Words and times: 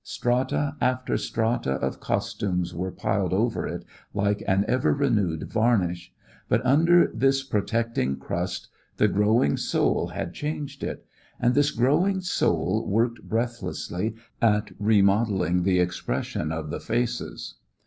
Strata 0.03 0.77
after 0.81 1.15
strata 1.15 1.73
of 1.73 1.99
costumes 1.99 2.73
were 2.73 2.89
piled 2.91 3.33
over 3.33 3.67
it 3.67 3.85
like 4.15 4.41
an 4.47 4.65
ever 4.67 4.95
renewed 4.95 5.43
varnish; 5.43 6.11
but 6.49 6.65
under 6.65 7.11
this 7.13 7.43
protecting 7.43 8.15
crust 8.15 8.67
the 8.97 9.07
growing 9.07 9.57
soul 9.57 10.07
had 10.07 10.33
changed 10.33 10.83
it; 10.83 11.05
and 11.39 11.53
this 11.53 11.69
growing 11.69 12.19
soul 12.19 12.83
worked 12.89 13.21
breathlessly 13.21 14.15
at 14.41 14.71
remodeling 14.79 15.61
the 15.61 15.77
expression 15.77 16.51
of 16.51 16.71
die 16.71 16.79
faces. 16.79 17.57